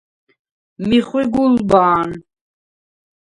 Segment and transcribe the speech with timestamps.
[0.87, 2.09] მი ხვი გულბა̄ნ.